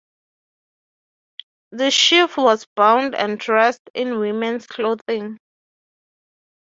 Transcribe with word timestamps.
The 1.73 1.91
sheaf 1.91 2.35
was 2.35 2.65
bound 2.75 3.13
and 3.13 3.39
dressed 3.39 3.83
in 3.93 4.17
women's 4.17 4.65
clothing. 4.65 5.37